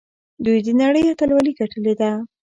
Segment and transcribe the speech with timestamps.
[0.45, 2.11] دوی د نړۍ اتلولي ګټلې ده.